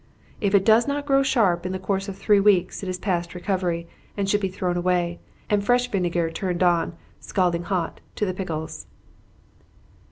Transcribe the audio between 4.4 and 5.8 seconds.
be thrown away, and